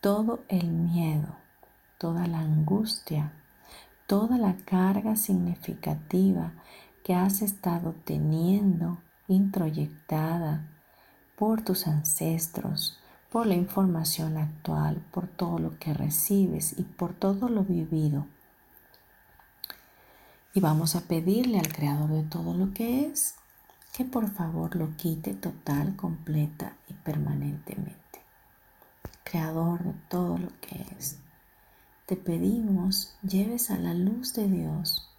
[0.00, 1.36] todo el miedo,
[1.98, 3.32] toda la angustia,
[4.06, 6.52] toda la carga significativa
[7.04, 10.68] que has estado teniendo introyectada
[11.36, 12.98] por tus ancestros,
[13.30, 18.26] por la información actual, por todo lo que recibes y por todo lo vivido.
[20.56, 23.34] Y vamos a pedirle al Creador de todo lo que es
[23.92, 28.22] que por favor lo quite total, completa y permanentemente.
[29.22, 31.18] Creador de todo lo que es,
[32.06, 35.10] te pedimos lleves a la luz de Dios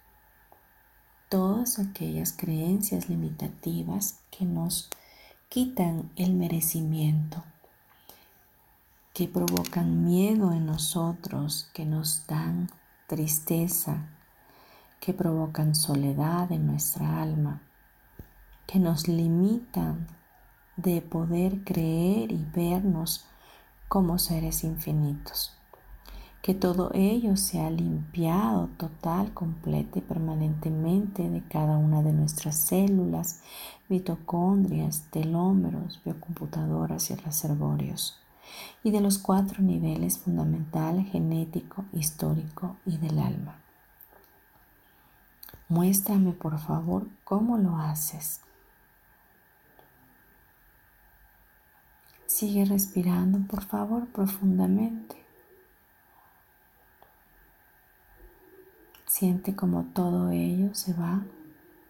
[1.28, 4.90] todas aquellas creencias limitativas que nos
[5.48, 7.44] quitan el merecimiento
[9.14, 12.68] que provocan miedo en nosotros, que nos dan
[13.06, 14.17] tristeza,
[15.00, 17.62] que provocan soledad en nuestra alma,
[18.66, 20.06] que nos limitan
[20.76, 23.26] de poder creer y vernos
[23.88, 25.54] como seres infinitos.
[26.42, 33.42] Que todo ello sea limpiado total, completa y permanentemente de cada una de nuestras células,
[33.88, 38.20] mitocondrias, telómeros, biocomputadoras y reservorios
[38.82, 43.60] y de los cuatro niveles fundamental, genético, histórico y del alma.
[45.68, 48.40] Muéstrame por favor cómo lo haces.
[52.26, 55.16] Sigue respirando por favor profundamente.
[59.06, 61.22] Siente como todo ello se va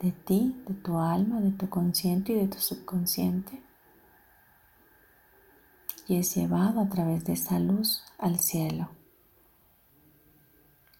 [0.01, 3.62] de ti, de tu alma, de tu consciente y de tu subconsciente
[6.09, 8.89] y es llevado a través de esa luz al cielo.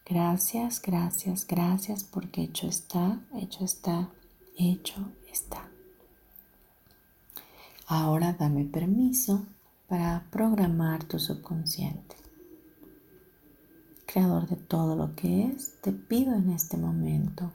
[0.09, 4.09] Gracias, gracias, gracias porque hecho está, hecho está,
[4.57, 5.69] hecho está.
[7.87, 9.45] Ahora dame permiso
[9.87, 12.17] para programar tu subconsciente.
[14.07, 17.53] Creador de todo lo que es, te pido en este momento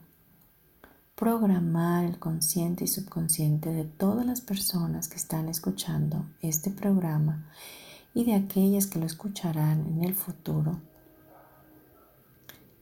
[1.16, 7.48] programar el consciente y subconsciente de todas las personas que están escuchando este programa
[8.14, 10.93] y de aquellas que lo escucharán en el futuro.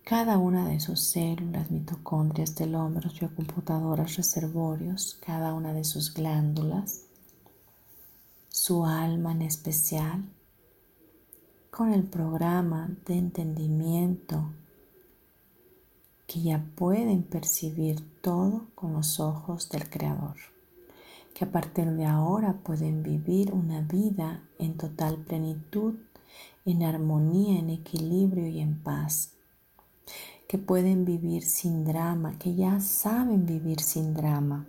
[0.04, 7.06] Cada una de sus células, mitocondrias, telómeros, biocomputadoras, reservorios, cada una de sus glándulas,
[8.49, 10.26] su alma en especial,
[11.70, 14.52] con el programa de entendimiento
[16.28, 20.36] que ya pueden percibir todo con los ojos del Creador,
[21.34, 25.95] que a partir de ahora pueden vivir una vida en total plenitud,
[26.66, 29.34] en armonía, en equilibrio y en paz,
[30.47, 34.66] que pueden vivir sin drama, que ya saben vivir sin drama,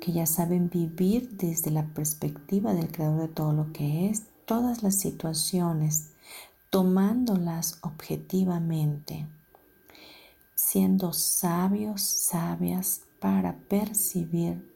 [0.00, 4.82] que ya saben vivir desde la perspectiva del Creador de todo lo que es, todas
[4.82, 6.10] las situaciones,
[6.70, 9.26] tomándolas objetivamente
[10.62, 14.70] siendo sabios, sabias para percibir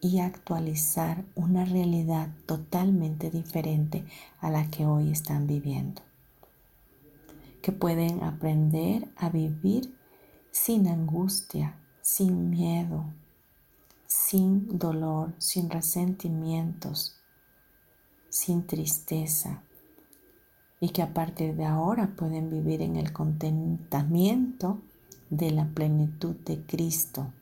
[0.00, 4.04] y actualizar una realidad totalmente diferente
[4.40, 6.02] a la que hoy están viviendo.
[7.64, 9.96] Que pueden aprender a vivir
[10.50, 13.06] sin angustia, sin miedo,
[14.06, 17.16] sin dolor, sin resentimientos,
[18.28, 19.62] sin tristeza.
[20.78, 24.82] Y que a partir de ahora pueden vivir en el contentamiento
[25.30, 27.32] de la plenitud de Cristo,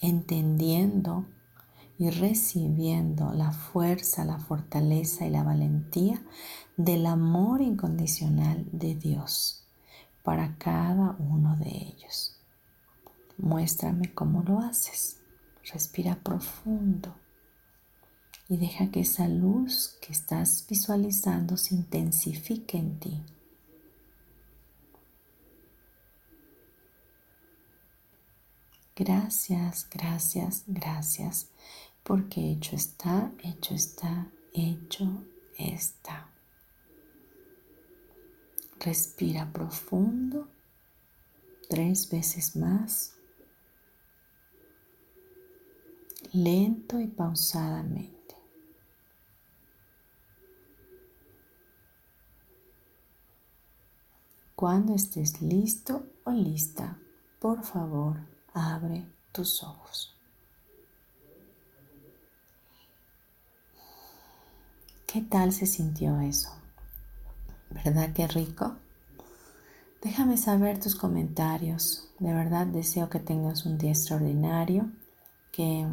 [0.00, 1.24] entendiendo
[2.00, 6.24] y recibiendo la fuerza, la fortaleza y la valentía
[6.78, 9.66] del amor incondicional de Dios
[10.22, 12.40] para cada uno de ellos.
[13.36, 15.20] Muéstrame cómo lo haces.
[15.70, 17.14] Respira profundo
[18.48, 23.22] y deja que esa luz que estás visualizando se intensifique en ti.
[29.00, 31.48] Gracias, gracias, gracias,
[32.10, 35.24] porque hecho está, hecho está, hecho
[35.56, 36.28] esta.
[38.80, 40.48] Respira profundo,
[41.68, 43.14] tres veces más,
[46.32, 48.34] lento y pausadamente.
[54.56, 56.98] Cuando estés listo o lista,
[57.38, 58.16] por favor,
[58.52, 60.19] abre tus ojos.
[65.12, 66.50] ¿Qué tal se sintió eso?
[67.70, 68.76] ¿Verdad que rico?
[70.02, 72.08] Déjame saber tus comentarios.
[72.20, 74.88] De verdad deseo que tengas un día extraordinario,
[75.50, 75.84] que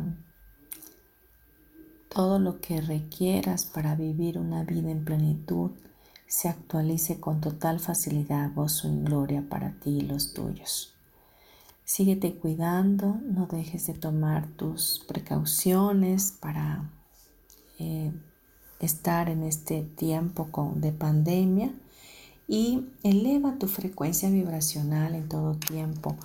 [2.09, 5.71] todo lo que requieras para vivir una vida en plenitud
[6.27, 10.93] se actualice con total facilidad, gozo y gloria para ti y los tuyos.
[11.83, 16.91] Síguete cuidando, no dejes de tomar tus precauciones para
[17.79, 18.11] eh,
[18.79, 21.71] estar en este tiempo de pandemia
[22.47, 26.15] y eleva tu frecuencia vibracional en todo tiempo.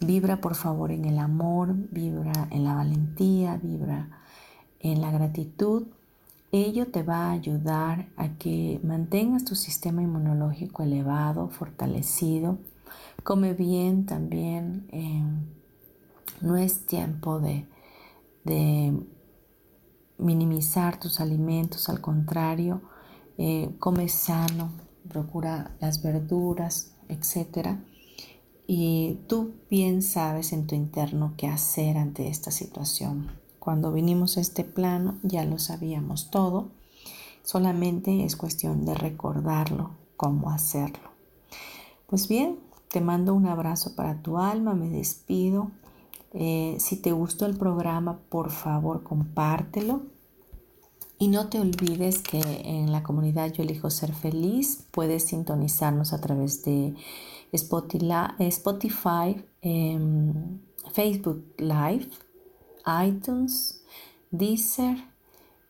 [0.00, 4.08] Vibra por favor en el amor, vibra en la valentía, vibra
[4.80, 5.84] en la gratitud
[6.54, 12.58] Ello te va a ayudar a que mantengas tu sistema inmunológico elevado, fortalecido.
[13.22, 14.86] Come bien también.
[14.92, 15.46] Em,
[16.42, 17.64] no es tiempo de,
[20.18, 22.82] minimizar tus alimentos, al contrario,
[23.38, 24.72] eh, come sano,
[25.08, 27.76] procura las verduras, etc.
[28.66, 33.30] Y tú bien sabes en tu interno qué hacer ante esta situación.
[33.58, 36.70] Cuando vinimos a este plano ya lo sabíamos todo,
[37.44, 41.10] solamente es cuestión de recordarlo, cómo hacerlo.
[42.06, 42.58] Pues bien,
[42.88, 45.70] te mando un abrazo para tu alma, me despido.
[46.34, 50.02] Eh, si te gustó el programa, por favor compártelo.
[51.18, 56.20] Y no te olvides que en la comunidad Yo Elijo Ser Feliz puedes sintonizarnos a
[56.20, 56.94] través de
[57.52, 60.58] Spotify, em,
[60.92, 62.08] Facebook Live
[63.06, 63.84] iTunes,
[64.30, 64.96] Deezer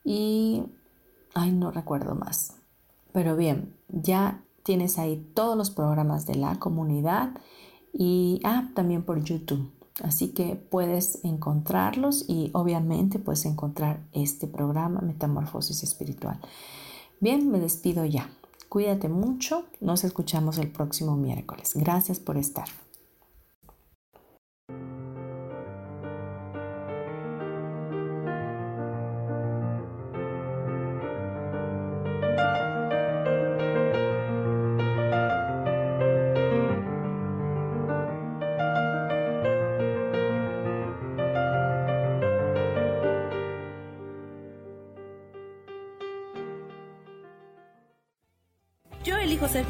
[0.04, 0.62] y...
[1.34, 2.56] Ay, no recuerdo más.
[3.12, 7.30] Pero bien, ya tienes ahí todos los programas de la comunidad
[7.92, 9.70] y ah, también por YouTube.
[10.02, 16.40] Así que puedes encontrarlos y obviamente puedes encontrar este programa Metamorfosis Espiritual.
[17.20, 18.30] Bien, me despido ya.
[18.68, 19.64] Cuídate mucho.
[19.80, 21.72] Nos escuchamos el próximo miércoles.
[21.74, 22.66] Gracias por estar.